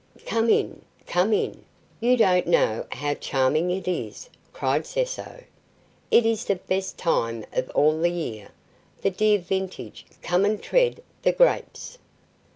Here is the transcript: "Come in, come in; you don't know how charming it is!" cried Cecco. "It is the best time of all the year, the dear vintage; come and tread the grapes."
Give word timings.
"Come 0.25 0.49
in, 0.49 0.81
come 1.05 1.31
in; 1.31 1.63
you 1.99 2.17
don't 2.17 2.47
know 2.47 2.87
how 2.91 3.13
charming 3.13 3.69
it 3.69 3.87
is!" 3.87 4.31
cried 4.51 4.87
Cecco. 4.87 5.43
"It 6.09 6.25
is 6.25 6.43
the 6.45 6.55
best 6.55 6.97
time 6.97 7.45
of 7.53 7.69
all 7.75 7.99
the 8.01 8.09
year, 8.09 8.49
the 9.03 9.11
dear 9.11 9.37
vintage; 9.37 10.07
come 10.23 10.43
and 10.43 10.59
tread 10.59 11.03
the 11.21 11.31
grapes." 11.33 11.99